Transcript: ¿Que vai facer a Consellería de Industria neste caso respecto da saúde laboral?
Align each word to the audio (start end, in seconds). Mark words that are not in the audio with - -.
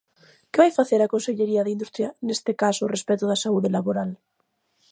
¿Que 0.51 0.59
vai 0.61 0.71
facer 0.79 0.99
a 1.01 1.11
Consellería 1.13 1.65
de 1.65 1.73
Industria 1.77 2.09
neste 2.27 2.51
caso 2.63 2.91
respecto 2.95 3.25
da 3.27 3.41
saúde 3.43 3.69
laboral? 3.77 4.11